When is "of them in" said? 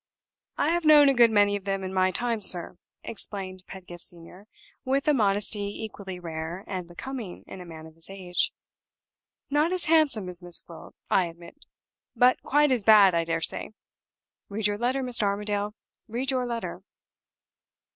1.55-1.93